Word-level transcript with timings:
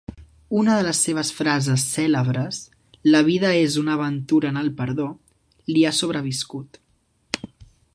Una 0.59 0.75
de 0.77 0.85
les 0.85 1.01
seves 1.07 1.29
frases 1.39 1.83
cèlebres, 1.97 2.63
"La 3.17 3.23
vida 3.29 3.53
és 3.69 3.79
una 3.85 3.95
aventura 3.99 4.53
en 4.55 4.61
el 4.65 4.75
perdó", 4.83 5.09
li 5.75 5.87
ha 5.91 5.97
sobreviscut. 6.03 6.87